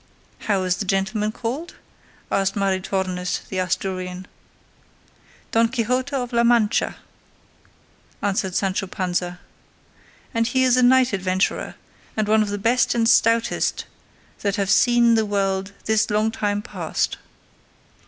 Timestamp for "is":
0.63-0.77, 10.63-10.75